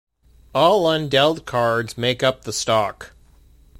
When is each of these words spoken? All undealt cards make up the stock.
All 0.55 0.87
undealt 0.87 1.45
cards 1.45 1.95
make 1.95 2.23
up 2.23 2.41
the 2.41 2.51
stock. 2.51 3.13